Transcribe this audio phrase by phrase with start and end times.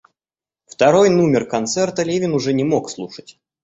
[0.65, 3.37] Второй нумер концерта Левин уже не мог слушать.